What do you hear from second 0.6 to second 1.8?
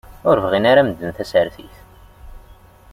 ara medden tasertit.